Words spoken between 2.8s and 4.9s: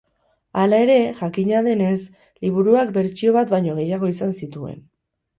bertsio bat baino gehiago izan zituen.